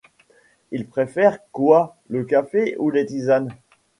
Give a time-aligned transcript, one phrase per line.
[0.71, 1.95] Il préfère quoi?
[2.07, 3.53] Le café ou les tisanes?